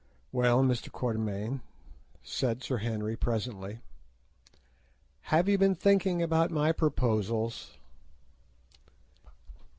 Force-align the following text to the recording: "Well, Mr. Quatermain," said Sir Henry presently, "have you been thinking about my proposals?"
"Well, 0.31 0.63
Mr. 0.63 0.91
Quatermain," 0.91 1.61
said 2.23 2.63
Sir 2.63 2.77
Henry 2.77 3.15
presently, 3.15 3.81
"have 5.29 5.47
you 5.47 5.59
been 5.59 5.75
thinking 5.75 6.23
about 6.23 6.49
my 6.49 6.71
proposals?" 6.71 7.77